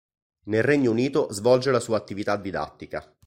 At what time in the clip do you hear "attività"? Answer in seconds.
1.97-2.35